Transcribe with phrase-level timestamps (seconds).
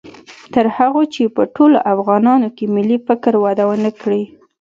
[0.53, 4.23] تر هغو چې په ټولو افغانانو کې ملي فکر وده و نه کړي